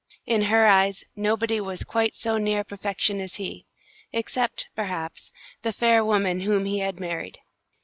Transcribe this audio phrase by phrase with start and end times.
[0.25, 3.67] In her eyes, nobody was quite so near perfection as he,
[4.11, 5.31] except, perhaps,
[5.61, 7.37] the fair woman whom he had married.